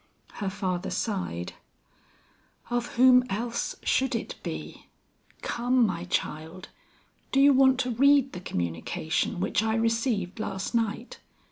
[0.41, 1.53] Her father sighed.
[2.71, 4.87] "Of whom else should it be?
[5.43, 6.69] Come my child,
[7.31, 11.19] do you want to read the communication which I received last night?